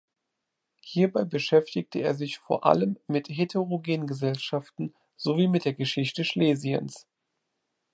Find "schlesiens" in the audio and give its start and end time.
6.25-7.05